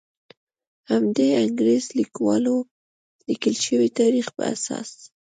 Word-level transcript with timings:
د 0.85 0.87
همدې 0.91 1.27
انګریز 1.43 1.85
لیکوالو 1.99 2.55
لیکل 3.29 3.55
شوي 3.65 3.89
تاریخ 3.99 4.25
په 4.37 4.43
اساس. 4.53 4.89